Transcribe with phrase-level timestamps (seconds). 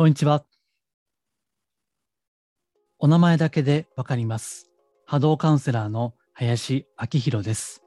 [0.00, 0.46] こんにちは。
[2.98, 4.70] お名前だけでわかります。
[5.04, 7.82] 波動カウンセラーの林明宏です。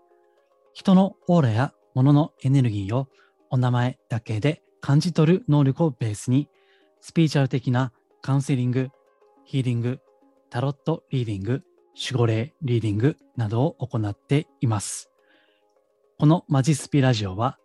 [0.76, 3.08] 人のオーラや物のエネルギーを
[3.50, 6.50] お名前だけで感じ取る能力をベースに、
[7.02, 7.92] スピーチャル的な
[8.22, 8.90] カウンセリング、
[9.44, 10.00] ヒーリング、
[10.52, 11.64] タロットリーディング、
[12.00, 15.10] 守護霊リーディングなどを行っています。
[16.20, 17.58] このマジスピラジオは、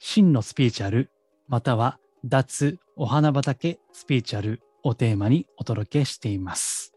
[0.00, 1.12] 真のスピーチャル、
[1.46, 6.92] または脱お花畑スピーチャルをテーマにお届けしています。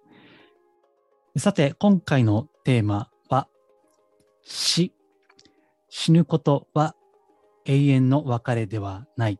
[1.37, 3.47] さて、今回のテーマは、
[4.41, 4.91] 死。
[5.87, 6.95] 死ぬことは
[7.65, 9.39] 永遠の別れではない。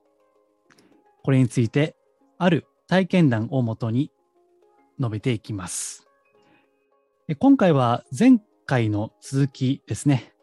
[1.23, 1.95] これについて、
[2.37, 4.11] ある体験談をもとに
[4.99, 6.07] 述べていきます。
[7.39, 10.33] 今回は前回の続きですね。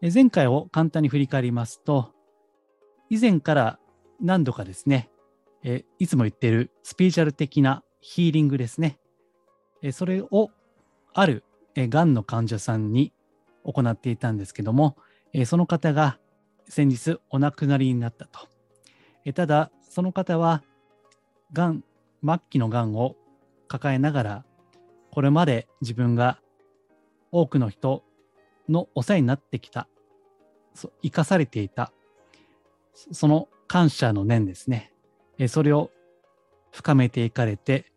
[0.00, 2.12] 前回を簡単に振り返りますと、
[3.10, 3.78] 以前から
[4.24, 5.10] 何度かですね、
[5.62, 8.98] えいつも言ってるスピーチャル的なヒーリングですね。
[9.82, 10.50] えそれを
[11.12, 11.44] ある
[11.74, 13.12] えがんの患者さんに
[13.64, 14.96] 行っていたんですけども、
[15.34, 16.18] えその方が
[16.66, 18.48] 先日お亡くなりになったと。
[19.26, 20.62] えただ、その方は、
[21.52, 21.84] がん、
[22.24, 23.16] 末期のがんを
[23.68, 24.44] 抱えながら、
[25.10, 26.40] これまで自分が
[27.30, 28.02] 多くの人
[28.70, 29.86] のお世話になってきた、
[31.02, 31.92] 生かされていた、
[33.12, 34.92] その感謝の念ですね。
[35.48, 35.90] それを
[36.70, 37.90] 深めていかれて、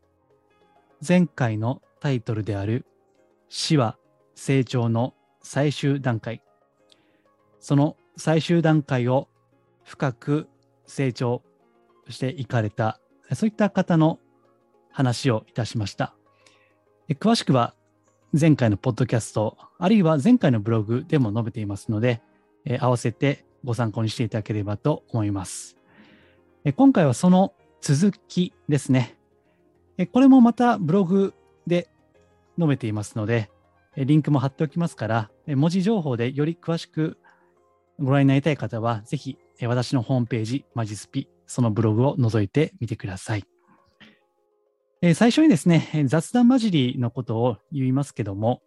[1.08, 2.88] 前回のタイトルである
[3.48, 3.96] 死は
[4.34, 6.42] 成長の最終段階。
[7.60, 9.28] その最終段階を
[9.84, 10.48] 深く
[10.88, 11.44] 成長
[12.10, 13.00] していかれた、
[13.36, 14.18] そういった方の
[14.90, 16.16] 話をいたしました。
[17.20, 17.76] 詳しくは
[18.34, 22.24] 前回のポッドキャスト、あるいは前回のブログでも述べていますので、
[22.80, 25.78] 合わせてご参考にしていただければと思います。
[26.76, 29.18] 今回はその続きですね。
[30.12, 31.34] これもまたブログ
[31.66, 31.90] で
[32.58, 33.50] 述べていますので、
[33.96, 37.18] リンクも貼っておきますから、文字情報でより詳しく
[38.00, 43.44] ご覧になりたい方は、ぜひ私のホームページ、マジスピ、そのブログを覗いてみてください。
[45.16, 48.62] 最初にですね、雑談交じりのことを言いますけども、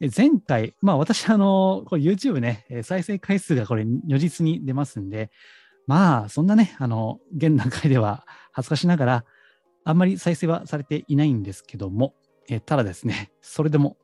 [0.00, 5.30] 前回、まあ私、あの、YouTube ね、再生回数がこれ如実に出ますんで、
[5.86, 9.24] まあそんなね、あの、現段階では 恥ずかしながら、
[9.84, 12.14] あんまり再生はされていないんですけども、
[12.48, 13.98] えただですね、それでも、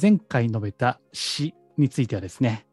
[0.00, 2.66] 前回述べた死についてはですね、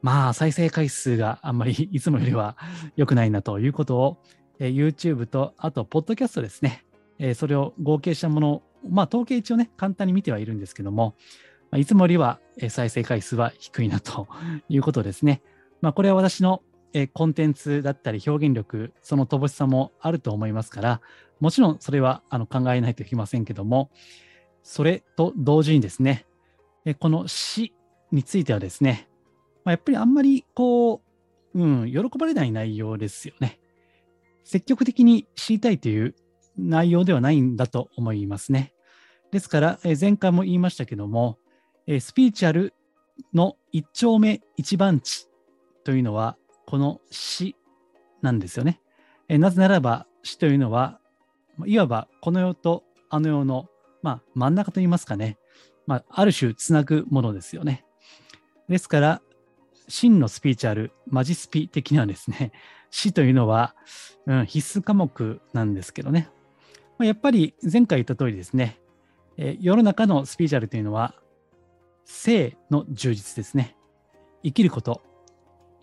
[0.00, 2.56] まあ再生回数があんまり いつもよりは
[2.96, 4.22] 良くないなということを、
[4.58, 6.84] YouTube と、あと、ポッドキャストですね、
[7.34, 11.16] それを合計したものを、まあ統計一応ね、簡単に見てはいるんですけども、
[11.74, 14.28] まいつもよりは再生回数は低いなと
[14.70, 15.42] いうことですね。
[15.80, 16.62] まあこれは私の
[17.14, 21.00] コンテンツだったり表現力、その乏しさもあると思いますから、
[21.40, 23.90] もちろんそれはあの考えないといけませんけども、
[24.62, 26.26] それと同時にですね、
[27.00, 27.74] この死
[28.12, 29.08] についてはですね、
[29.64, 31.02] まあ、やっぱりあんまりこ
[31.54, 33.58] う、うん、喜ばれない内容ですよね。
[34.44, 36.14] 積極的に知りたいという
[36.56, 38.74] 内容ではないんだと思いますね。
[39.32, 41.40] ですから、前回も言いましたけども、
[41.86, 42.74] スピーチャル
[43.32, 45.28] の一丁目一番地
[45.84, 46.36] というのは、
[46.66, 47.56] この死
[48.22, 48.80] なんですよね。
[49.28, 51.00] なぜならば死というのは、
[51.66, 53.68] いわばこの世とあの世の、
[54.02, 55.38] まあ、真ん中といいますかね、
[55.86, 57.84] まあ、ある種つなぐものですよね。
[58.68, 59.22] ですから、
[59.88, 62.52] 真のスピーチャル、マジスピ的にはですね、
[62.90, 63.74] 死というのは、
[64.26, 66.30] うん、必須科目なんですけどね。
[66.98, 68.80] まあ、やっぱり前回言った通りですね、
[69.36, 71.14] え世の中のスピーチャルというのは、
[72.04, 73.76] 性の充実ですね。
[74.42, 75.02] 生きること、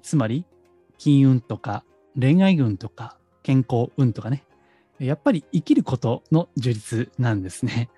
[0.02, 0.46] つまり
[0.98, 1.84] 金運とか
[2.20, 4.44] 恋愛運とか健康運とかね、
[5.00, 7.90] やっぱり生きることの充実なんですね。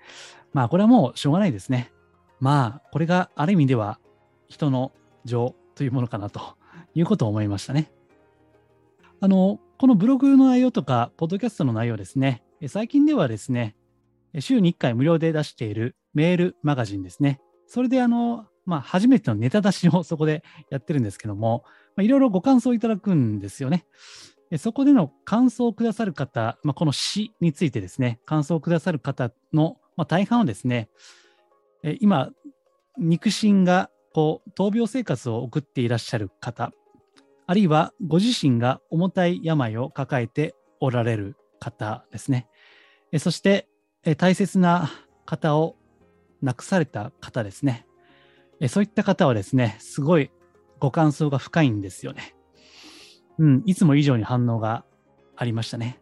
[0.52, 1.92] まあこれはもうしょうがないですね。
[2.40, 3.98] まあこれがある意味では
[4.48, 4.92] 人の
[5.24, 6.56] 情というものかなと
[6.94, 7.90] いうことを思いましたね。
[9.20, 13.74] あの、このブログの内容とか、ポッドキャストの内容ですね、最近ではですね、
[14.38, 17.40] 週に1回無料で出しているメールマガジンですね。
[17.66, 21.64] それであの、まあ、初めてのネタ出しを そこでやってるんですけども、
[21.96, 23.86] まあ、いろいろご感想いただくんですよね。
[24.58, 30.88] そこでの感想をくださる方、まあ、この詩についてですね、感想をくださる方の、まあ、大半はですね、
[31.82, 32.30] え今、
[32.98, 36.72] 肉親がこう闘病生活を送っていらっしゃる方、
[37.46, 42.46] あるいはご自身が重たい病を抱えておられる方ですね。
[43.10, 43.68] えそして
[44.04, 44.90] え大切な
[45.24, 45.76] 方を
[46.44, 47.86] 亡くされた方ですね。
[48.60, 50.30] えそういった方はですね、すごい
[50.78, 52.36] ご感想が深いんですよね。
[53.38, 54.84] うん、いつも以上に反応が
[55.36, 56.00] ありましたね。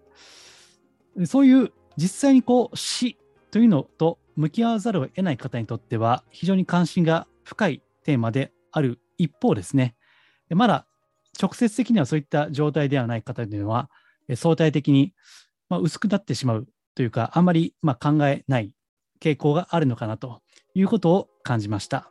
[1.24, 3.18] そういう実際にこう死
[3.50, 9.94] というのと向き合わざるを得ない方にとっては非常に関心が深いテーマである一方ですね、
[10.50, 10.86] まだ
[11.40, 13.90] 直接的にはそういった状態ではない方というのは
[14.34, 15.14] 相対的に
[15.70, 18.74] 薄くなってしまうというか、あんまりま考えない
[19.22, 20.40] 傾向があるのかなと
[20.74, 22.10] いうことを感じました。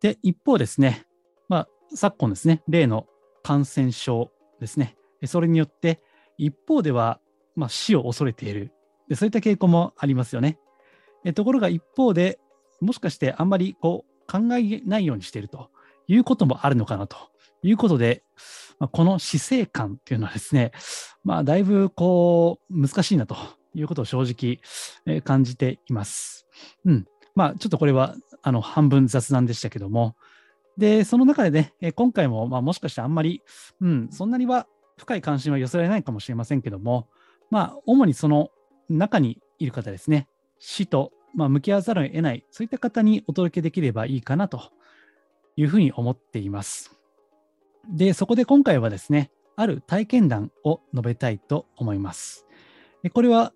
[0.00, 1.06] で、一方ですね、
[1.48, 3.06] まあ、昨今ですね、例の
[3.42, 4.30] 感染症
[4.60, 6.02] ですね、それによって
[6.36, 7.20] 一方では
[7.54, 8.72] ま死を恐れている
[9.08, 10.58] で、そういった傾向もありますよね。
[11.24, 12.38] えところが一方で、
[12.80, 15.70] もしかしてあんまりこう考えないようにしていると
[16.08, 17.16] いうこともあるのかなと
[17.62, 18.24] いうことで、
[18.78, 20.72] まあ、この死生観っていうのはですね、
[21.24, 23.36] まあ、だいぶこう難しいなと
[23.74, 24.60] いうことを正直、
[25.06, 26.46] え感じています。
[26.84, 27.06] うん。
[27.34, 30.16] まあ、ちょっとこれはあの半分雑談でしたけども、
[30.76, 33.42] で、その中でね、え今回も、まあ、もしかしてあんまり、
[33.80, 34.66] うん、そんなには
[34.96, 37.08] 深い関心は寄せられないかもしれませんけども、
[37.50, 38.50] まあ、主にその
[38.88, 40.28] 中にいる方ですね、
[40.58, 44.70] 死と、まあ、向き合わざるを得ない、そういった方にお届けできればいいかなと
[45.56, 46.96] いうふうに思っています。
[47.90, 52.46] で、そこで今回はですね、ある体験談を述べたいと思います。
[53.12, 53.52] これは、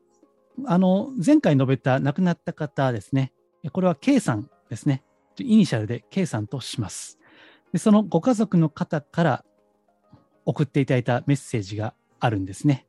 [0.64, 3.32] あの、前回述べた亡くなった方ですね、
[3.72, 5.02] これは K さんですね、
[5.38, 7.18] イニシャルで K さんとします。
[7.72, 9.44] でそのご家族の方から
[10.44, 12.86] 送っていただいたメッセージがあるんですね。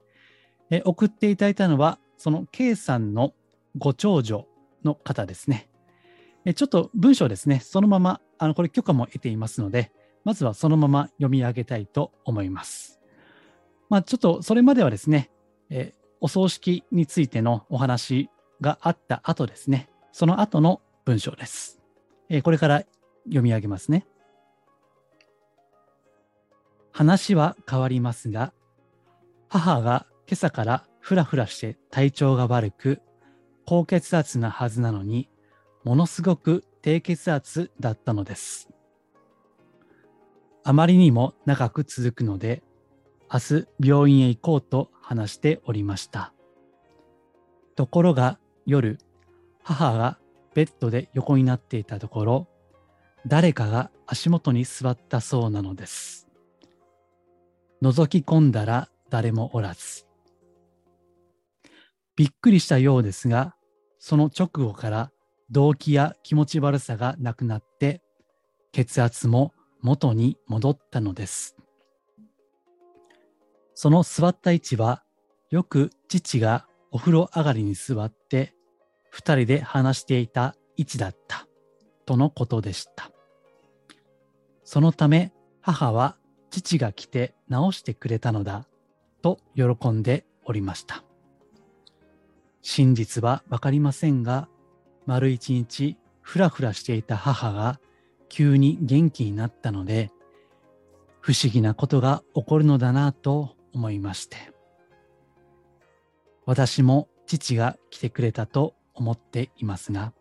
[0.69, 3.33] え送っていただいたのは、その K さんの
[3.77, 4.47] ご長女
[4.83, 5.69] の方ですね。
[6.45, 9.91] えちょっと文章ですね、そのまま、あのこれ許可も得ていますので、
[10.23, 12.99] まずはそのまま読み上げたいと思います。
[13.89, 15.31] まあ、ちょっとそれまではですね、
[15.69, 18.29] えお葬式についてのお話
[18.61, 21.79] があった後ですね、その後の文章です。
[22.29, 22.83] えこれから
[23.25, 24.05] 読み上げますね。
[26.91, 28.53] 話は変わりますが、
[29.49, 33.01] 母が今朝からふらふらして体調が悪く、
[33.65, 35.29] 高血圧なはずなのに、
[35.83, 38.69] ものすごく低血圧だったのです。
[40.63, 42.63] あまりにも長く続くので、
[43.31, 46.33] 明日病院へ行こうと話しておりました。
[47.75, 48.99] ところが夜、
[49.63, 50.17] 母が
[50.53, 52.47] ベッドで横になっていたところ、
[53.25, 56.27] 誰かが足元に座ったそうなのです。
[57.81, 60.07] 覗き込んだら誰もおらず、
[62.15, 63.55] びっくりしたようですが、
[63.99, 65.11] その直後から
[65.51, 68.01] 動悸や気持ち悪さがなくなって、
[68.71, 71.56] 血圧も元に戻ったのです。
[73.79, 75.03] その座った位置は、
[75.51, 78.55] よく父がお風呂上がりに座って
[79.11, 81.47] 二人で話していた位置だった
[82.07, 83.11] とのことでした。
[84.63, 85.31] そのため
[85.61, 86.17] 母は
[86.49, 88.65] 父が来て直してくれたのだ
[89.21, 91.03] と喜んでおりました。
[92.63, 94.49] 真実はわかりませんが、
[95.05, 97.79] 丸一日ふらふらしていた母が
[98.27, 100.09] 急に元気になったので、
[101.19, 104.37] 不思議なことが起こるのだなと思いまして。
[106.45, 110.13] 私も父が来てくれたと思っていますが、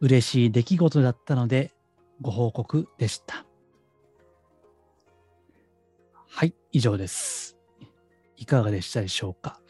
[0.00, 1.72] 嬉しい出来事だったので
[2.20, 3.46] ご報告でした。
[6.28, 7.56] はい、以上です。
[8.36, 9.60] いかがでしたでしょうか。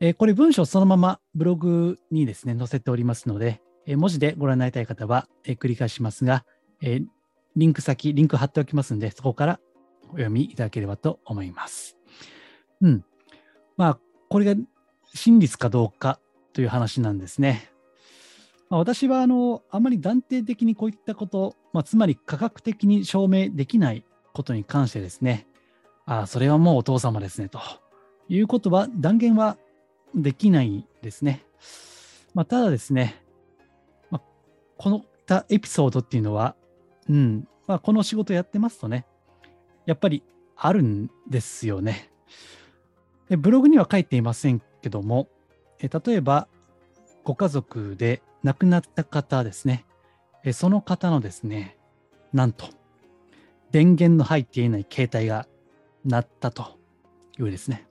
[0.00, 6.44] えー、これ文章そのままブログにですね、載せておりますので、えー、文字でご覧になりたい方は、えー、繰り返しますが、
[6.82, 7.00] え
[7.56, 9.60] リンク先、リンク貼っておきますので、そこから
[10.08, 11.96] お読みいただければと思います。
[12.80, 13.04] うん。
[13.76, 13.98] まあ、
[14.28, 14.60] これが
[15.14, 16.20] 真実かどうか
[16.52, 17.70] という話なんですね。
[18.68, 25.46] まあ、私は、あの、あまり断定的にこういったこと、まあ、つまり科学的に証明できないことに関してですね、
[26.04, 27.60] ああ、それはもうお父様ですね、と
[28.28, 29.56] いうことは断言は
[30.14, 31.44] できないですね。
[32.34, 33.22] まあ、ただですね、
[34.10, 34.22] まあ、
[34.76, 36.56] このたエピソードっていうのは、
[37.08, 39.04] うんまあ、この仕事やってますとね、
[39.86, 40.22] やっぱり
[40.56, 42.10] あるんですよね。
[43.28, 45.28] でブログには書いていませんけども、
[45.80, 46.48] え例えば、
[47.24, 49.84] ご家族で亡くなった方ですね、
[50.44, 51.76] えその方のですね、
[52.32, 52.66] なんと、
[53.72, 55.48] 電源の入っていない携帯が
[56.04, 56.78] 鳴ったと
[57.38, 57.86] いうですね。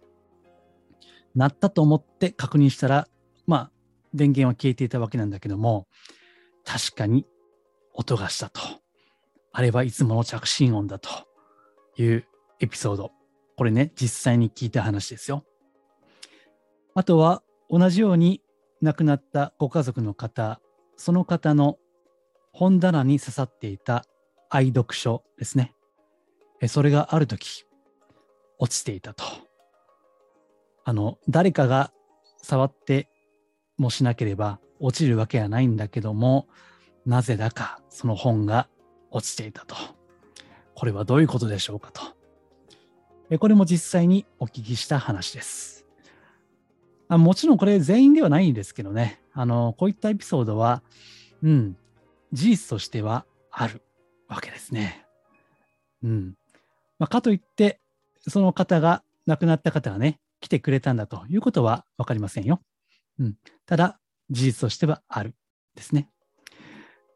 [1.36, 3.08] 鳴ったと思って確認したら、
[3.46, 3.72] まあ、
[4.14, 5.88] 電源は消えていたわけなんだけども、
[6.64, 7.26] 確かに
[7.94, 8.62] 音がしたと。
[9.52, 11.10] あれはいつもの着信音だと
[11.98, 12.26] いう
[12.60, 13.12] エピソード。
[13.58, 15.44] これね、実際に聞いた話ですよ。
[16.94, 18.42] あとは、同じように
[18.82, 20.62] 亡くなったご家族の方、
[20.98, 21.78] その方の
[22.54, 24.06] 本棚に刺さっていた
[24.50, 25.74] 愛読書ですね。
[26.68, 27.66] それがある時、
[28.60, 29.24] 落ちていたと。
[30.86, 31.92] あの、誰かが
[32.38, 33.10] 触って
[33.78, 36.48] もしなければ落ちるわけはないんだけども、
[37.06, 38.70] なぜだかその本が
[39.12, 39.76] 落ちていたと。
[40.76, 43.38] これはどういうことでしょうかと。
[43.40, 45.86] これも実際にお聞きした話です。
[47.08, 50.84] あもちろんこれ全員ではないんですけどね、あの、こういったエピソードは、
[51.42, 51.78] うん、
[52.34, 53.82] 事実としてはある
[54.28, 55.06] わけですね。
[56.04, 56.36] うん。
[57.00, 57.80] まあ、かといって、
[58.28, 62.62] その方が、亡くなった方がね、来てくれたんだということは分かりませんよ。
[63.20, 63.36] うん。
[63.66, 65.36] ただ、事実としてはある
[65.76, 66.10] ですね。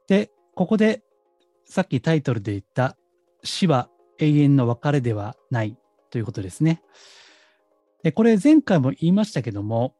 [0.08, 1.04] で、ここで、
[1.66, 2.98] さっきタイトルで言った、
[3.43, 5.77] 死は永遠の別れではない
[6.10, 6.81] ということですね。
[8.03, 9.96] でこれ前回も言いましたけども、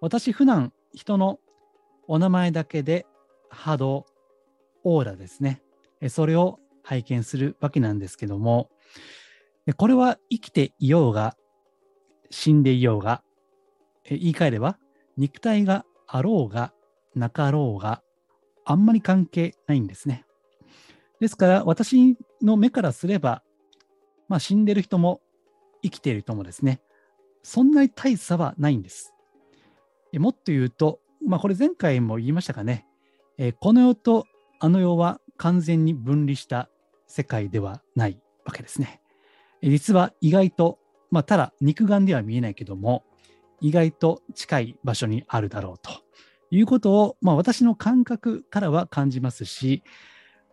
[0.00, 1.38] 私普段人の
[2.06, 3.06] お名前だけで
[3.50, 4.06] 波動、
[4.84, 5.62] オーラですね。
[6.08, 8.70] それを拝見するわけなんですけども、
[9.76, 11.36] これは生きていようが、
[12.30, 13.22] 死んでいようが、
[14.04, 14.78] 言い換えれば、
[15.16, 16.72] 肉体があろうが、
[17.14, 18.02] なかろうが、
[18.64, 20.24] あんまり関係ないんですね。
[21.20, 23.42] ですから、私の目からすれば、
[24.28, 25.20] まあ、死んでる人も
[25.82, 26.80] 生きている人もですね、
[27.42, 29.14] そんなに大差はないんです。
[30.14, 32.86] もっと言うと、まあ、これ前回も言いましたかね、
[33.36, 34.26] えこの世と
[34.60, 36.68] あの世は完全に分離した
[37.06, 39.00] 世界ではないわけですね。
[39.62, 40.78] 実は意外と、
[41.10, 43.04] まあ、ただ肉眼では見えないけども、
[43.60, 45.90] 意外と近い場所にあるだろうと
[46.50, 49.82] いうことを、まあ、私の感覚からは感じますし、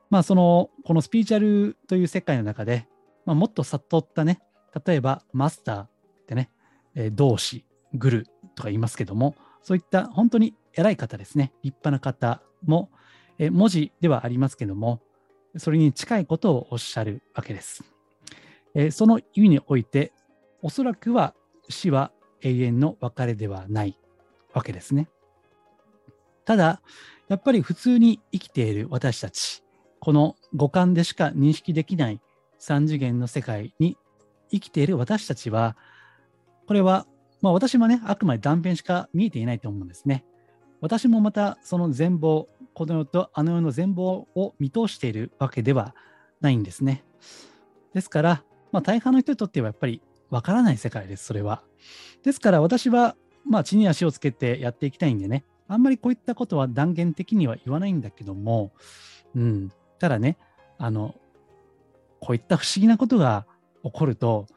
[0.09, 2.87] まあ、その、このスピーチュアルという世界の中で、
[3.25, 4.39] まあ、もっと悟ったね、
[4.85, 5.89] 例えばマスターっ
[6.27, 6.49] てね、
[6.95, 12.89] えー、同志、グルとか言いますけども、そういった本当に偉い方ですね、立派な方も、
[13.39, 15.01] えー、文字ではありますけども、
[15.57, 17.83] それに近いことをおっしゃるわけです。
[18.73, 20.11] えー、その意味において、
[20.61, 21.33] おそらくは
[21.69, 23.97] 死は永遠の別れではない
[24.53, 25.07] わけですね。
[26.43, 26.81] ただ、
[27.27, 29.63] やっぱり普通に生きている私たち、
[30.05, 32.21] この五感でしか認識できない
[32.59, 33.97] 三次元の世界に
[34.51, 35.75] 生きている私たちは、
[36.67, 37.07] これは、
[37.41, 40.23] まあ私もね、あくまで断片しか見えていないと思うんですね。
[40.79, 42.45] 私もまたその全貌、
[42.75, 45.95] この世とあの世の全貌を見通しているわけでは
[46.39, 47.03] ないんですね。
[47.95, 51.63] ですから、まあ大半の人にとってはやっぱりわからない世界です、それは。
[52.21, 58.71] ですから私は、まあ地に足をつけてやっていきたいんでね、あんまりこういったことは断言的には言わないんだけども、
[59.35, 60.37] うん、ただね、
[60.77, 61.15] あの、
[62.19, 63.45] こういった不思議なことが
[63.83, 64.47] 起こると、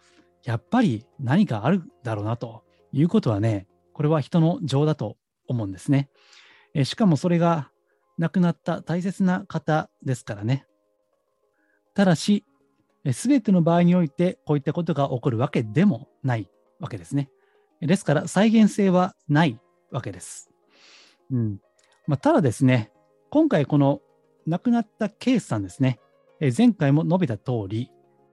[0.45, 5.16] やっぱり何かあるだろうなということはね、これは人の情だと
[5.47, 6.09] 思うんですね。
[6.75, 7.71] えしかもそれが
[8.18, 10.66] 亡くなった大切な方ですからね。
[11.95, 12.45] ただし、
[13.12, 16.49] すべての場合においてこういったことが起こるわけでもない
[16.80, 17.30] わけですね。
[17.80, 20.50] ですから再現性はないわけです。
[21.30, 21.61] うん
[22.07, 22.90] まあ、ただですね、
[23.30, 24.00] 今回この
[24.49, 26.00] 亡くなったケースさんですね、
[26.40, 27.90] え前回も述べた通り、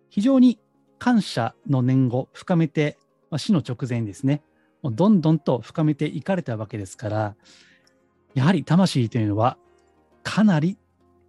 [0.09, 0.59] 非常に
[0.97, 2.97] 感謝の念を深めて、
[3.29, 4.41] まあ、死の直前にですね、
[4.81, 7.35] もうどんどんと深めていかれたわけですから、
[8.33, 9.57] やはり魂というのは
[10.23, 10.77] かなり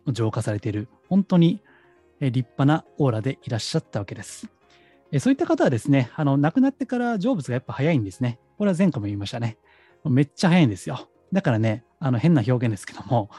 [0.07, 1.62] 浄化されている、本当に
[2.21, 4.49] 立派なオーラでいらっしゃったわけです。
[5.19, 8.38] そういった方はですね、あの亡くなってから成仏がやっぱ早いんですね。
[8.57, 9.59] これは前回も言いましたね。
[10.05, 11.09] めっちゃ早いんですよ。
[11.33, 13.31] だからね、あの変な表現ですけども、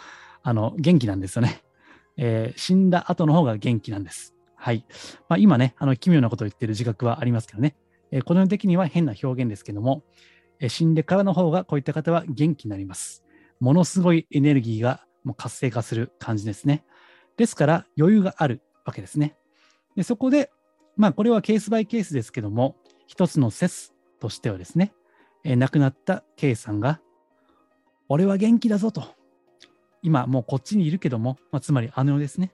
[0.48, 1.62] あの、元気なんですよね。
[2.16, 4.34] えー、死んだ後の方が元気なんです。
[4.56, 4.86] はい。
[5.28, 7.76] まあ、今ね、あの、奇妙なことを言ってる自覚はありますけどね。
[8.12, 10.06] えー、この的には変な表現ですけども、
[10.62, 13.26] えー、死んでからの方がこういった方は元気になります。
[13.60, 16.86] ものすごいエネルギーがもう活性化する感じですね。
[17.36, 19.36] ですから余裕があるわけですね。
[19.98, 20.50] でそこで、
[20.96, 24.94] まあこれはケースバイケースですけども、一つの説としてはですね、
[25.44, 27.02] えー、亡くなった K さんが、
[28.08, 29.17] 俺は元気だぞと。
[30.02, 32.54] 今もうこっちにいるけども、まあ、つまり姉のですね。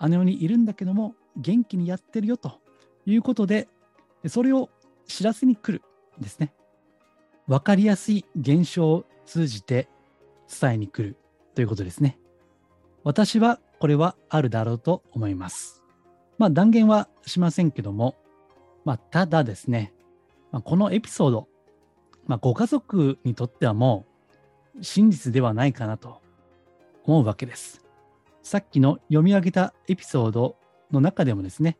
[0.00, 2.60] 姉のにいるんだけども、元気にやってるよと
[3.06, 3.68] いうことで、
[4.26, 4.70] それを
[5.06, 5.84] 知らせに来る
[6.18, 6.52] んですね。
[7.46, 9.88] わかりやすい現象を通じて
[10.60, 11.16] 伝えに来る
[11.54, 12.18] ということですね。
[13.02, 15.82] 私はこれはあるだろうと思います。
[16.38, 18.16] まあ断言はしませんけども、
[18.84, 19.92] まあただですね、
[20.52, 21.48] まあ、このエピソード、
[22.26, 24.06] まあ、ご家族にとってはも
[24.78, 26.22] う真実ではないかなと
[27.04, 27.82] 思うわけです。
[28.42, 30.56] さっきの読み上げたエピソード
[30.90, 31.78] の中でもですね、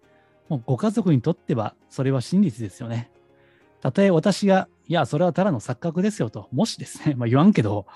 [0.49, 3.11] もうご家族にとってはそれは真実ですよね。
[3.81, 7.87] たとえ私が、いや、それはただの錯覚ですよと、もしですね、 まあ、言わんけど、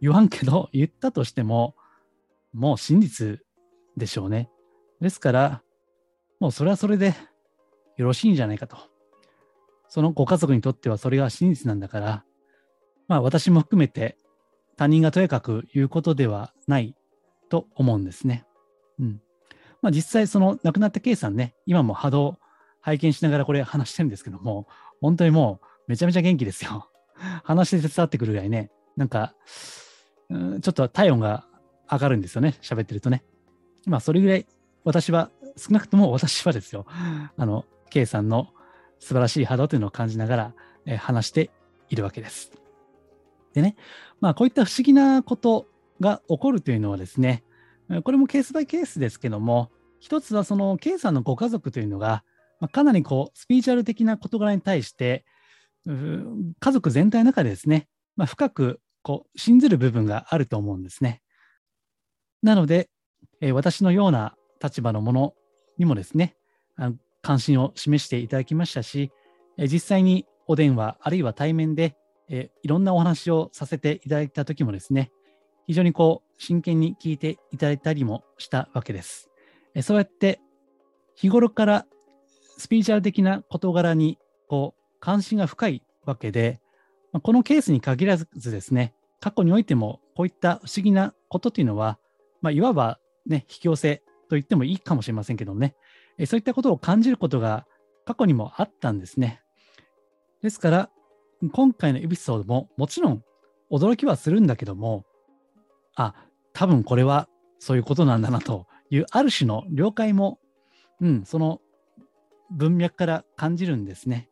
[0.00, 1.76] 言わんけど、言ったとしても、
[2.52, 3.40] もう真実
[3.96, 4.50] でしょうね。
[5.00, 5.62] ですから、
[6.40, 7.14] もうそれはそれで
[7.96, 8.78] よろしいんじゃないかと。
[9.88, 12.24] そのご家族にとってはそれが真実なんだから、
[13.06, 14.16] まあ私も含めて
[14.78, 16.94] 他人がとやかく言うことではない
[17.50, 18.46] と思うんですね。
[19.00, 19.20] うん。
[19.82, 22.38] まあ実際その亡くなった K さんね、今も波動
[22.80, 24.68] 拝見しながらこれ話してるんですけども、
[25.00, 26.88] 本当にもうめちゃめちゃ元気ですよ。
[27.42, 29.34] 話して伝ってくるぐらいね、なんか、
[30.30, 31.46] うんちょっと体温が
[31.90, 33.24] 上がるんですよね、喋ってるとね。
[33.86, 34.46] まあそれぐらい
[34.84, 36.86] 私は、少なくとも私はですよ、
[37.36, 38.48] あの、K さんの
[39.00, 40.54] 素晴らしい波動というのを感じながら、
[40.86, 41.50] えー、話して
[41.88, 42.57] いるわけです。
[43.54, 43.76] でね、
[44.20, 45.66] まあこういった不思議なこと
[46.00, 47.44] が起こるというのはですね、
[48.04, 52.22] これもケースバイケースですけども、一つはその K さんのご家族というのが、
[52.60, 55.24] まあ、かなりこうスピーチュアル的な事柄に対して、
[55.86, 61.22] 家族全体の中でですね、まあ、深くこう信ずる部分があると思うんですね。
[62.42, 62.90] なので、
[63.40, 65.34] えー、私のような立場のもの
[65.78, 66.36] にもですね、
[66.76, 69.10] あの関心を示していただきましたし、
[69.56, 71.96] えー、実際にお電話、あるいは対面で、
[72.28, 75.10] え、いろんなお話をさせていただいた時もですね、
[75.66, 79.30] 非常にこう真剣に聞いていただいたりもしたわけです。
[79.74, 80.40] えそうやって
[81.14, 81.86] 日頃から
[82.56, 84.18] スピーチュアル的な事柄に
[84.48, 86.60] こう関心が深いわけで、
[87.22, 91.98] このケースに限らずですね、過去においてもこういった不思議なことというのは、
[92.40, 95.74] まあ、いわば、ね、引き寄せと言ってもいいかもしれませんけどね、
[96.18, 97.66] えそういったことを感じることが
[98.04, 99.42] 過去にもあったんですね。
[100.42, 100.90] ですから、
[101.52, 103.22] 今回のエピソードももちろん
[103.70, 105.04] 驚きはするんだけども、
[105.94, 106.14] あ、
[106.52, 107.28] 多分これは
[107.58, 110.38] そういうことなんだなという、ある種の了解も、
[111.00, 111.60] うん、その
[112.50, 114.28] 文脈から感じるんですね。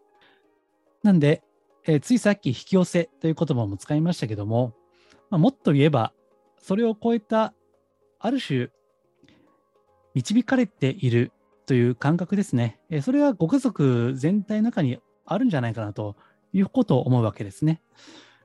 [1.02, 1.42] なんで、
[1.86, 4.74] えー、ついさっき引き寄せという言葉も使いましたけども、
[5.30, 6.12] まあ、もっと言えば、
[6.60, 7.54] それを超えた、
[8.18, 8.70] ある種、
[10.14, 11.30] 導かれている
[11.66, 12.80] という感覚ですね。
[12.90, 16.16] えー、それはご家族全体の中にあるんじゃないかなと
[16.56, 17.82] いうことを思うわけですね。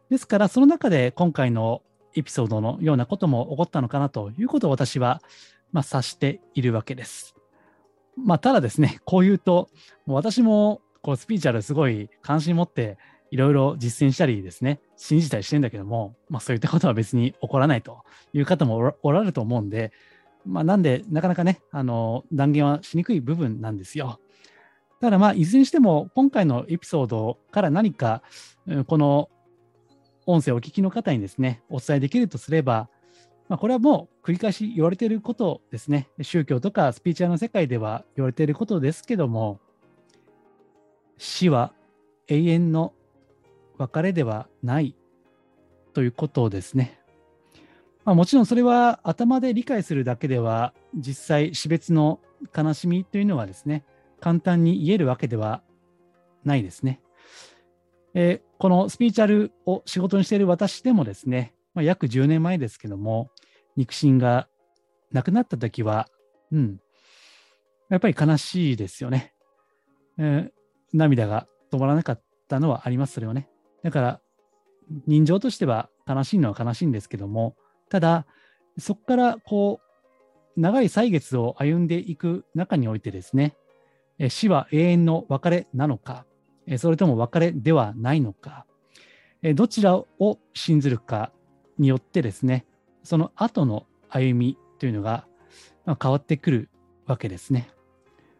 [0.10, 1.82] ですから、その中で今回の
[2.16, 5.22] エピソードのようなことも起こったのかなということを私は、
[5.72, 7.36] まあ、察しているわけです。
[8.18, 9.70] まあ、ただですね、こう言うと、
[10.06, 12.98] もう私もこうスピーチャルすごい関心持って
[13.32, 19.94] いろいろ実践したりですね、信じたりしてんだけども、まあそういったことは別に起こらないという方もおられると思うんで、
[20.46, 24.20] まあなんでなかなかね、あの断言はしにくい部分なんですよ。
[25.02, 28.22] ただまあいずれにしても今回のエピソードから何か
[28.88, 29.30] この
[30.28, 32.88] 音声をお聞きの方にですね、お伝えできるとすれば、
[33.50, 36.08] まあ、これはもう繰り返し言われていることですね。
[36.22, 39.60] 宗教とかスピーチャーの世界では言われていることですけども、
[41.18, 41.74] 死は
[42.28, 42.94] 永遠の
[43.78, 44.96] 別れではない
[45.94, 47.00] ということですね。
[48.06, 52.20] まあ、もちろんそれは頭で理解するだけでは実際死別の
[52.56, 53.84] 悲しみというのはですね
[54.22, 55.62] 簡単に言えるわけでは
[56.46, 57.02] ないですね。
[58.14, 63.32] えー、このスピーチャルを仕事にしている私でもですね、まあ、約10年前ですけども
[63.78, 64.48] 肉親が
[65.12, 66.08] 亡くなった時は、
[66.52, 66.80] うん、
[67.90, 69.34] やっぱり悲しいですよね。
[70.18, 70.52] えー、
[70.94, 73.50] 涙が止まらなかったのはあります、それはね。
[73.84, 74.22] だから、
[75.08, 77.56] 人情としては悲しいのは悲しいんですけども、
[77.90, 78.26] ただ、
[78.78, 79.82] そこからこ
[80.56, 83.56] う、長い歳月を歩んでいく中においてですね、
[84.30, 86.26] 死は永遠の別れなのか、
[86.78, 88.66] それとも別れではないのか、
[89.56, 90.08] どちらを
[90.54, 91.32] 信ずるか
[91.78, 92.66] によってですね、
[93.04, 95.26] その後の歩みというのが
[96.02, 96.70] 変わってくる
[97.08, 97.70] わけですね。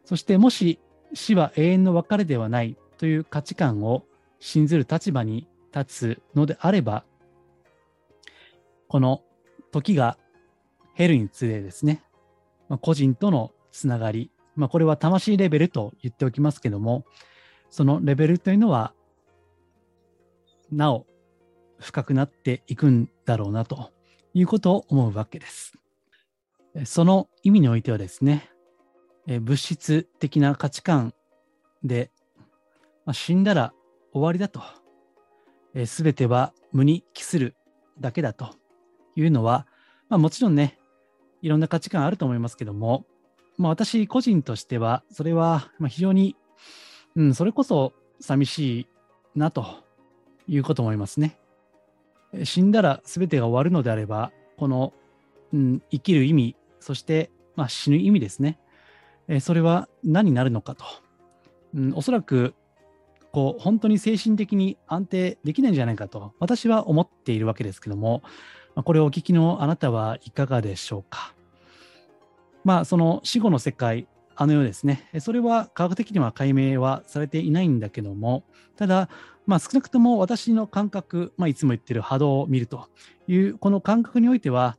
[0.06, 0.80] そしてもし
[1.14, 4.06] 死は永遠の別れではないという価値観を
[4.40, 7.04] 信ずる立場に立つのであれば、
[8.88, 9.24] この
[9.72, 10.18] 時が
[10.98, 12.04] 減るにつれですね、
[12.82, 14.32] 個人とのつながり、
[14.62, 17.04] まあ、これは魂レベルと言っておきますけども、
[17.72, 18.94] そのレベルというのは、
[20.72, 21.08] なお
[21.80, 23.90] 深くなっていくんだろうなと
[24.36, 25.74] いうことを思うわけです。
[26.86, 28.52] その意味においてはですね、
[29.26, 31.16] 物質的な価値観
[31.84, 32.12] で、
[33.06, 33.74] まあ、死んだら
[34.14, 34.62] 終わりだと、
[35.88, 37.56] す、べ、ては無に帰する
[38.00, 38.54] だけだと
[39.16, 39.66] いうのは、
[40.08, 40.78] まあ、もちろんね、
[41.42, 43.08] いろんな価値観あると思いますけども、
[43.58, 46.36] まあ、私個人としては、それは非常に、
[47.16, 48.88] うん、それこそ寂しい
[49.36, 49.84] なと
[50.48, 51.38] いうこと思いますね。
[52.44, 54.94] 死んだら全てが終わるのであれば、この、
[55.54, 58.58] うん、生きる意味、そして、まあ、死ぬ意味ですね。
[59.28, 60.86] えそれは何になるのかと。
[61.76, 62.54] うん、おそらく
[63.32, 68.24] こう本当に精神的に安定できないんじゃないかと私は思っているわけですけども、
[68.76, 71.34] これをお聞きのあなたはいかがでしょうか？
[72.64, 75.10] まあその死後の世界、あの世ですね。
[75.20, 78.44] それは科学的には解明はされていないんだけども、
[78.76, 79.10] ただ、
[79.46, 82.88] まあ、少なくとも私の感覚、まあ、いつも言ってる波動を見ると
[83.28, 84.78] いう、この感覚においては、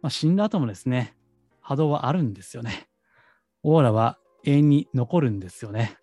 [0.00, 1.14] まあ、死んだ後もですね、
[1.60, 2.88] 波動はあるんですよね。
[3.62, 5.96] オーラは永遠に残るんですよね。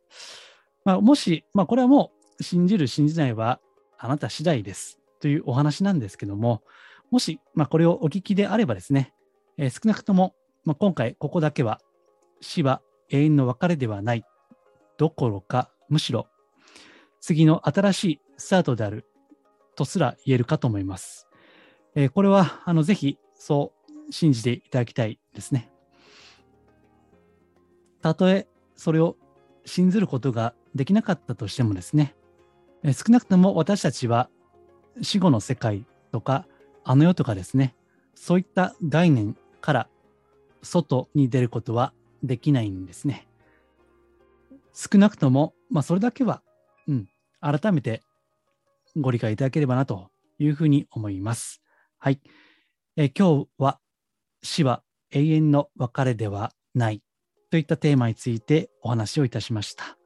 [0.85, 3.59] まあ、もし、まあ、これはもう信じる、信じないは
[3.97, 6.63] あなた次第ですというお話なんですけども、
[7.11, 9.13] もし、まあ、これをお聞きであればですね、
[9.57, 11.79] えー、少なくとも、まあ、今回ここだけは
[12.41, 14.23] 死は永遠の別れではない
[14.97, 16.27] どころかむしろ
[17.21, 19.05] 次の新しいスタートである
[19.75, 21.27] とすら言えるかと思います。
[21.95, 23.73] えー、これはあのぜひそ
[24.09, 25.71] う信じていただきたいですね。
[28.01, 29.17] たとえそれを
[29.65, 32.15] 信ずることができなかったとしてもですね、
[32.83, 34.29] えー、少なくとも私たちは
[35.01, 36.47] 死後の世界とか
[36.83, 37.75] あの世とかですね、
[38.15, 39.88] そういった概念から
[40.61, 41.93] 外に出ることは
[42.23, 43.27] できないんですね。
[44.73, 46.41] 少なくとも、まあ、それだけは、
[46.87, 47.07] うん、
[47.41, 48.01] 改めて
[48.95, 51.61] ご理解いただければなというふうに思います。
[51.97, 52.21] はい。
[52.95, 53.79] え今日は
[54.41, 57.01] 死は永遠の別れではない
[57.49, 59.97] といったテーマについてお話をいたしました。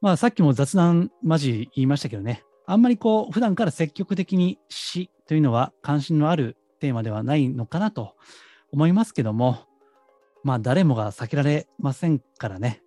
[0.00, 8.14] まあさっきも雑談マジ言いましたけどね、あんまりこう普段から積極的に死というのは関心のあるテーマではないのかなと
[8.76, 9.60] 思いますけども、
[10.44, 12.82] まあ誰もが避けられませんからね、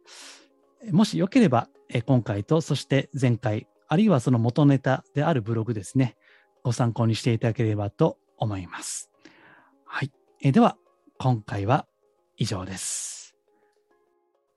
[0.92, 1.68] もしよければ
[2.06, 6.16] 今回とそして前回、あるいはその元ネタであるブログですね、
[6.64, 9.10] ご参考にしていただければと思います。
[9.84, 10.12] はい。
[10.42, 10.78] えでは、
[11.18, 11.88] 今回は
[12.38, 13.36] 以上です。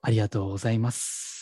[0.03, 1.42] ありがとうございます。